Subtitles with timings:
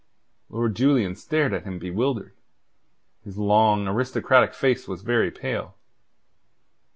[0.49, 2.33] Lord Julian stared at him bewildered.
[3.23, 5.75] His long, aristocratic face was very pale.